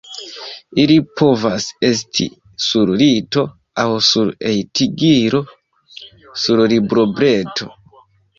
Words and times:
Ili 0.83 0.93
povas 1.19 1.67
esti 1.89 2.25
sur 2.67 2.93
lito 3.01 3.43
aŭ 3.83 3.85
sur 4.07 4.33
hejtigilo, 4.47 5.43
sur 6.47 6.65
librobreto. 6.75 7.71